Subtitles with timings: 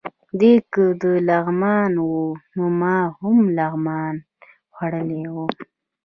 [0.39, 2.09] دی که د لغمان و،
[2.55, 4.15] نو ما هم لغمان
[4.75, 5.35] خوړلی و.